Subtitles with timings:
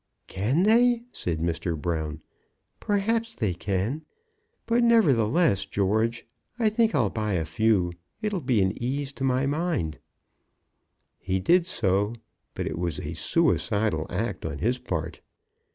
[0.25, 1.79] "Can they?" said Mr.
[1.79, 2.21] Brown:
[2.79, 4.03] "perhaps they can.
[4.65, 6.25] But nevertheless, George,
[6.57, 7.93] I think I'll buy a few.
[8.19, 9.99] It'll be an ease to my mind."
[11.19, 12.13] He did so;
[12.55, 15.21] but it was a suicidal act on his part.